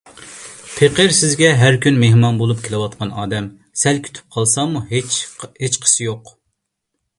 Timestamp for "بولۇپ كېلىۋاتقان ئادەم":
2.39-3.51